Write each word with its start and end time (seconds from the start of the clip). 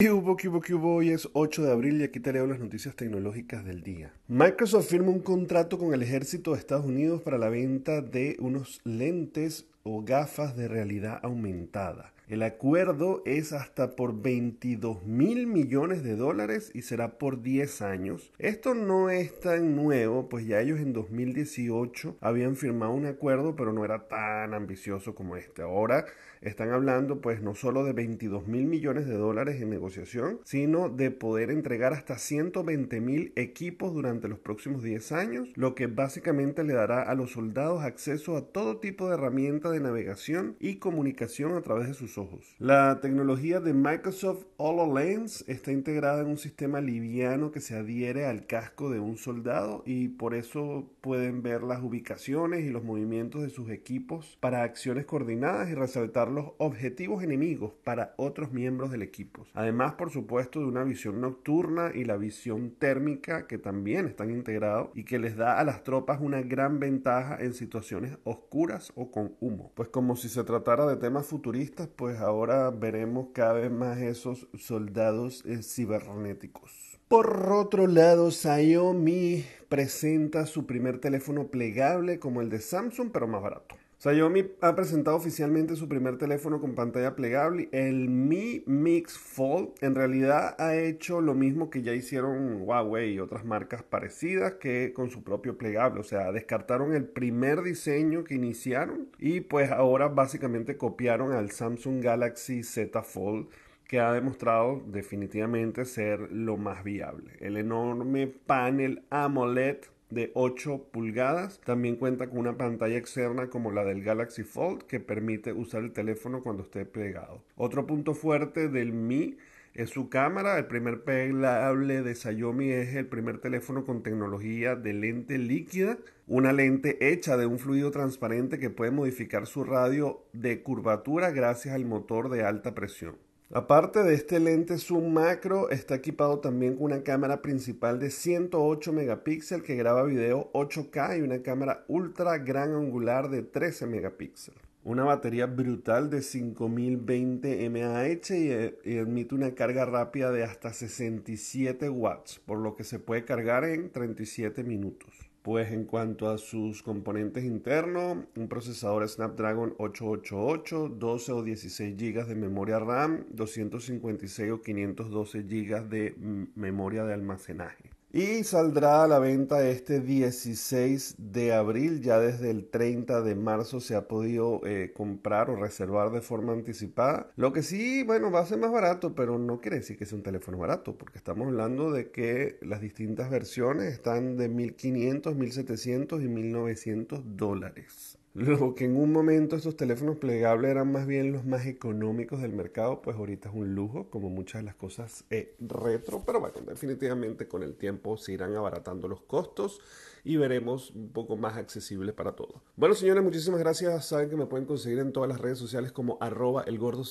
¿Qué 0.00 0.12
hubo, 0.12 0.36
hubo, 0.40 0.60
hubo? 0.60 0.94
Hoy 0.94 1.10
es 1.10 1.28
8 1.32 1.64
de 1.64 1.72
abril 1.72 2.00
y 2.00 2.04
aquí 2.04 2.20
te 2.20 2.32
leo 2.32 2.46
las 2.46 2.60
noticias 2.60 2.94
tecnológicas 2.94 3.64
del 3.64 3.82
día. 3.82 4.12
Microsoft 4.28 4.86
firma 4.86 5.10
un 5.10 5.18
contrato 5.18 5.76
con 5.76 5.92
el 5.92 6.02
ejército 6.02 6.52
de 6.52 6.58
Estados 6.60 6.86
Unidos 6.86 7.20
para 7.20 7.36
la 7.36 7.48
venta 7.48 8.00
de 8.00 8.36
unos 8.38 8.80
lentes 8.84 9.66
o 9.82 10.04
gafas 10.04 10.56
de 10.56 10.68
realidad 10.68 11.18
aumentada. 11.24 12.12
El 12.28 12.42
acuerdo 12.42 13.22
es 13.24 13.54
hasta 13.54 13.96
por 13.96 14.20
22 14.20 15.06
mil 15.06 15.46
millones 15.46 16.02
de 16.02 16.14
dólares 16.14 16.70
y 16.74 16.82
será 16.82 17.16
por 17.16 17.40
10 17.40 17.80
años. 17.80 18.34
Esto 18.38 18.74
no 18.74 19.08
es 19.08 19.40
tan 19.40 19.74
nuevo, 19.74 20.28
pues 20.28 20.46
ya 20.46 20.60
ellos 20.60 20.78
en 20.78 20.92
2018 20.92 22.18
habían 22.20 22.56
firmado 22.56 22.92
un 22.92 23.06
acuerdo, 23.06 23.56
pero 23.56 23.72
no 23.72 23.82
era 23.82 24.08
tan 24.08 24.52
ambicioso 24.52 25.14
como 25.14 25.36
este. 25.36 25.62
Ahora 25.62 26.04
están 26.42 26.70
hablando 26.70 27.22
pues 27.22 27.40
no 27.40 27.54
solo 27.54 27.82
de 27.84 27.94
22 27.94 28.46
mil 28.46 28.66
millones 28.66 29.06
de 29.06 29.14
dólares 29.14 29.60
en 29.62 29.70
negociación, 29.70 30.40
sino 30.44 30.90
de 30.90 31.10
poder 31.10 31.50
entregar 31.50 31.94
hasta 31.94 32.18
120 32.18 33.00
mil 33.00 33.32
equipos 33.36 33.94
durante 33.94 34.28
los 34.28 34.38
próximos 34.38 34.82
10 34.82 35.12
años, 35.12 35.48
lo 35.54 35.74
que 35.74 35.86
básicamente 35.86 36.62
le 36.62 36.74
dará 36.74 37.02
a 37.02 37.14
los 37.14 37.32
soldados 37.32 37.82
acceso 37.82 38.36
a 38.36 38.46
todo 38.48 38.78
tipo 38.78 39.08
de 39.08 39.14
herramientas 39.14 39.72
de 39.72 39.80
navegación 39.80 40.56
y 40.60 40.76
comunicación 40.76 41.54
a 41.54 41.62
través 41.62 41.88
de 41.88 41.94
sus 41.94 42.17
La 42.58 43.00
tecnología 43.00 43.60
de 43.60 43.74
Microsoft 43.74 44.44
HoloLens 44.56 45.44
está 45.48 45.72
integrada 45.72 46.22
en 46.22 46.28
un 46.28 46.38
sistema 46.38 46.80
liviano 46.80 47.52
que 47.52 47.60
se 47.60 47.76
adhiere 47.76 48.26
al 48.26 48.46
casco 48.46 48.90
de 48.90 48.98
un 48.98 49.16
soldado 49.18 49.82
y 49.86 50.08
por 50.08 50.34
eso 50.34 50.90
pueden 51.00 51.42
ver 51.42 51.62
las 51.62 51.82
ubicaciones 51.82 52.64
y 52.64 52.70
los 52.70 52.82
movimientos 52.84 53.42
de 53.42 53.50
sus 53.50 53.70
equipos 53.70 54.36
para 54.40 54.62
acciones 54.62 55.04
coordinadas 55.04 55.70
y 55.70 55.74
resaltar 55.74 56.28
los 56.28 56.52
objetivos 56.58 57.22
enemigos 57.22 57.72
para 57.84 58.14
otros 58.16 58.52
miembros 58.52 58.90
del 58.90 59.02
equipo. 59.02 59.46
Además, 59.54 59.94
por 59.94 60.10
supuesto, 60.10 60.60
de 60.60 60.66
una 60.66 60.84
visión 60.84 61.20
nocturna 61.20 61.92
y 61.94 62.04
la 62.04 62.16
visión 62.16 62.72
térmica 62.78 63.46
que 63.46 63.58
también 63.58 64.06
están 64.06 64.30
integrados 64.30 64.90
y 64.94 65.04
que 65.04 65.18
les 65.18 65.36
da 65.36 65.58
a 65.58 65.64
las 65.64 65.84
tropas 65.84 66.20
una 66.20 66.42
gran 66.42 66.80
ventaja 66.80 67.38
en 67.40 67.54
situaciones 67.54 68.18
oscuras 68.24 68.92
o 68.94 69.10
con 69.10 69.36
humo. 69.40 69.72
Pues 69.74 69.88
como 69.88 70.16
si 70.16 70.28
se 70.28 70.44
tratara 70.44 70.86
de 70.86 70.96
temas 70.96 71.26
futuristas, 71.26 71.88
pues 71.88 72.07
ahora 72.16 72.70
veremos 72.70 73.28
cada 73.34 73.52
vez 73.52 73.70
más 73.70 73.98
esos 73.98 74.48
soldados 74.58 75.44
eh, 75.44 75.62
cibernéticos. 75.62 76.98
Por 77.08 77.52
otro 77.52 77.86
lado, 77.86 78.30
Xiaomi 78.30 79.44
presenta 79.68 80.46
su 80.46 80.66
primer 80.66 80.98
teléfono 80.98 81.48
plegable 81.48 82.18
como 82.18 82.40
el 82.40 82.50
de 82.50 82.60
Samsung, 82.60 83.10
pero 83.12 83.26
más 83.26 83.42
barato. 83.42 83.76
Xiaomi 84.00 84.46
ha 84.60 84.76
presentado 84.76 85.16
oficialmente 85.16 85.74
su 85.74 85.88
primer 85.88 86.18
teléfono 86.18 86.60
con 86.60 86.76
pantalla 86.76 87.16
plegable, 87.16 87.68
el 87.72 88.08
Mi 88.08 88.62
Mix 88.64 89.18
Fold. 89.18 89.70
En 89.80 89.96
realidad 89.96 90.54
ha 90.60 90.76
hecho 90.76 91.20
lo 91.20 91.34
mismo 91.34 91.68
que 91.68 91.82
ya 91.82 91.94
hicieron 91.94 92.62
Huawei 92.62 93.14
y 93.14 93.18
otras 93.18 93.44
marcas 93.44 93.82
parecidas 93.82 94.54
que 94.54 94.92
con 94.92 95.10
su 95.10 95.24
propio 95.24 95.58
plegable. 95.58 95.98
O 95.98 96.04
sea, 96.04 96.30
descartaron 96.30 96.94
el 96.94 97.06
primer 97.06 97.62
diseño 97.62 98.22
que 98.22 98.36
iniciaron 98.36 99.08
y 99.18 99.40
pues 99.40 99.72
ahora 99.72 100.06
básicamente 100.06 100.76
copiaron 100.76 101.32
al 101.32 101.50
Samsung 101.50 102.00
Galaxy 102.00 102.62
Z 102.62 103.02
Fold 103.02 103.48
que 103.88 103.98
ha 103.98 104.12
demostrado 104.12 104.80
definitivamente 104.86 105.84
ser 105.84 106.30
lo 106.30 106.56
más 106.56 106.84
viable. 106.84 107.32
El 107.40 107.56
enorme 107.56 108.28
panel 108.28 109.02
AMOLED 109.10 109.78
de 110.10 110.30
8 110.34 110.88
pulgadas. 110.90 111.60
También 111.60 111.96
cuenta 111.96 112.28
con 112.28 112.38
una 112.38 112.56
pantalla 112.56 112.96
externa 112.96 113.48
como 113.48 113.72
la 113.72 113.84
del 113.84 114.02
Galaxy 114.02 114.42
Fold 114.42 114.82
que 114.82 115.00
permite 115.00 115.52
usar 115.52 115.82
el 115.82 115.92
teléfono 115.92 116.42
cuando 116.42 116.62
esté 116.62 116.84
pegado. 116.84 117.42
Otro 117.56 117.86
punto 117.86 118.14
fuerte 118.14 118.68
del 118.68 118.92
Mi 118.92 119.36
es 119.74 119.90
su 119.90 120.08
cámara. 120.08 120.58
El 120.58 120.66
primer 120.66 121.02
plegable 121.02 122.02
de 122.02 122.14
Xiaomi 122.14 122.70
es 122.70 122.94
el 122.94 123.06
primer 123.06 123.38
teléfono 123.38 123.84
con 123.84 124.02
tecnología 124.02 124.74
de 124.74 124.92
lente 124.92 125.38
líquida, 125.38 125.98
una 126.26 126.52
lente 126.52 127.12
hecha 127.12 127.36
de 127.36 127.46
un 127.46 127.58
fluido 127.58 127.90
transparente 127.90 128.58
que 128.58 128.70
puede 128.70 128.90
modificar 128.90 129.46
su 129.46 129.64
radio 129.64 130.24
de 130.32 130.62
curvatura 130.62 131.30
gracias 131.30 131.74
al 131.74 131.84
motor 131.84 132.28
de 132.28 132.44
alta 132.44 132.74
presión. 132.74 133.16
Aparte 133.50 134.02
de 134.02 134.12
este 134.12 134.40
lente 134.40 134.76
zoom 134.76 135.10
macro, 135.10 135.70
está 135.70 135.94
equipado 135.94 136.38
también 136.38 136.74
con 136.74 136.84
una 136.84 137.02
cámara 137.02 137.40
principal 137.40 137.98
de 137.98 138.10
108 138.10 138.92
megapíxeles 138.92 139.64
que 139.64 139.74
graba 139.74 140.02
video 140.02 140.50
8K 140.52 141.18
y 141.18 141.22
una 141.22 141.42
cámara 141.42 141.86
ultra 141.88 142.36
gran 142.36 142.74
angular 142.74 143.30
de 143.30 143.42
13 143.42 143.86
megapíxeles. 143.86 144.60
Una 144.84 145.04
batería 145.04 145.46
brutal 145.46 146.10
de 146.10 146.20
5020 146.20 147.70
mAh 147.70 148.06
y, 148.06 148.90
y 148.92 148.98
admite 148.98 149.34
una 149.34 149.54
carga 149.54 149.86
rápida 149.86 150.30
de 150.30 150.44
hasta 150.44 150.74
67 150.74 151.88
watts, 151.88 152.40
por 152.40 152.58
lo 152.58 152.74
que 152.74 152.84
se 152.84 152.98
puede 152.98 153.24
cargar 153.24 153.64
en 153.64 153.90
37 153.90 154.62
minutos. 154.62 155.08
Pues 155.48 155.72
en 155.72 155.84
cuanto 155.84 156.28
a 156.28 156.36
sus 156.36 156.82
componentes 156.82 157.42
internos, 157.42 158.18
un 158.36 158.48
procesador 158.48 159.08
Snapdragon 159.08 159.74
888, 159.78 160.90
12 160.90 161.32
o 161.32 161.42
16 161.42 161.96
GB 161.96 162.26
de 162.26 162.34
memoria 162.34 162.78
RAM, 162.78 163.24
256 163.30 164.50
o 164.50 164.60
512 164.60 165.44
GB 165.44 165.88
de 165.88 166.14
memoria 166.54 167.04
de 167.04 167.14
almacenaje. 167.14 167.97
Y 168.10 168.42
saldrá 168.44 169.04
a 169.04 169.08
la 169.08 169.18
venta 169.18 169.68
este 169.68 170.00
16 170.00 171.16
de 171.18 171.52
abril. 171.52 172.00
Ya 172.00 172.18
desde 172.18 172.50
el 172.50 172.70
30 172.70 173.20
de 173.20 173.34
marzo 173.34 173.80
se 173.80 173.96
ha 173.96 174.08
podido 174.08 174.62
eh, 174.66 174.94
comprar 174.96 175.50
o 175.50 175.56
reservar 175.56 176.10
de 176.10 176.22
forma 176.22 176.54
anticipada. 176.54 177.30
Lo 177.36 177.52
que 177.52 177.62
sí, 177.62 178.02
bueno, 178.04 178.30
va 178.30 178.40
a 178.40 178.46
ser 178.46 178.58
más 178.58 178.72
barato, 178.72 179.14
pero 179.14 179.38
no 179.38 179.60
quiere 179.60 179.78
decir 179.78 179.98
que 179.98 180.06
sea 180.06 180.16
un 180.16 180.22
teléfono 180.22 180.56
barato, 180.56 180.96
porque 180.96 181.18
estamos 181.18 181.48
hablando 181.48 181.92
de 181.92 182.10
que 182.10 182.58
las 182.62 182.80
distintas 182.80 183.28
versiones 183.28 183.92
están 183.92 184.38
de 184.38 184.48
1500, 184.48 185.36
1700 185.36 186.22
y 186.22 186.28
1900 186.28 187.36
dólares. 187.36 188.18
Lo 188.38 188.76
que 188.76 188.84
en 188.84 188.96
un 188.96 189.10
momento 189.10 189.56
estos 189.56 189.76
teléfonos 189.76 190.16
plegables 190.18 190.70
eran 190.70 190.92
más 190.92 191.08
bien 191.08 191.32
los 191.32 191.44
más 191.44 191.66
económicos 191.66 192.40
del 192.40 192.52
mercado, 192.52 193.02
pues 193.02 193.16
ahorita 193.16 193.48
es 193.48 193.54
un 193.56 193.74
lujo, 193.74 194.10
como 194.10 194.30
muchas 194.30 194.60
de 194.60 194.66
las 194.66 194.76
cosas 194.76 195.24
eh, 195.28 195.56
retro, 195.58 196.22
pero 196.24 196.38
bueno, 196.38 196.54
definitivamente 196.64 197.48
con 197.48 197.64
el 197.64 197.74
tiempo 197.74 198.16
se 198.16 198.34
irán 198.34 198.54
abaratando 198.54 199.08
los 199.08 199.22
costos 199.22 199.80
y 200.22 200.36
veremos 200.36 200.92
un 200.92 201.08
poco 201.08 201.36
más 201.36 201.56
accesible 201.56 202.12
para 202.12 202.36
todos. 202.36 202.62
Bueno, 202.76 202.94
señores, 202.94 203.24
muchísimas 203.24 203.58
gracias. 203.58 204.06
Saben 204.06 204.30
que 204.30 204.36
me 204.36 204.46
pueden 204.46 204.66
conseguir 204.66 205.00
en 205.00 205.12
todas 205.12 205.28
las 205.28 205.40
redes 205.40 205.58
sociales 205.58 205.90
como 205.90 206.16
arroba 206.20 206.62
el 206.62 206.78
gordo 206.78 207.02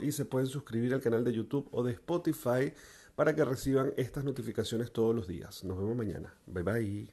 y 0.00 0.12
se 0.12 0.24
pueden 0.24 0.46
suscribir 0.46 0.94
al 0.94 1.00
canal 1.00 1.24
de 1.24 1.32
YouTube 1.32 1.66
o 1.72 1.82
de 1.82 1.94
Spotify 1.94 2.72
para 3.16 3.34
que 3.34 3.44
reciban 3.44 3.92
estas 3.96 4.22
notificaciones 4.22 4.92
todos 4.92 5.16
los 5.16 5.26
días. 5.26 5.64
Nos 5.64 5.78
vemos 5.78 5.96
mañana. 5.96 6.32
Bye 6.46 6.62
bye. 6.62 7.10